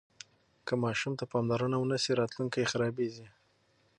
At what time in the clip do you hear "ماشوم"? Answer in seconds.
0.83-1.13